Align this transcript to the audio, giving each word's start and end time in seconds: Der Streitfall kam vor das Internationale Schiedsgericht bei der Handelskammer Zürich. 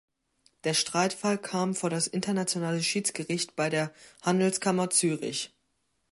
Der 0.63 0.73
Streitfall 0.73 1.37
kam 1.37 1.75
vor 1.75 1.91
das 1.91 2.07
Internationale 2.07 2.81
Schiedsgericht 2.81 3.55
bei 3.55 3.69
der 3.69 3.93
Handelskammer 4.23 4.89
Zürich. 4.89 5.53